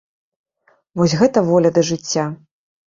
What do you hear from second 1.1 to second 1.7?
гэта воля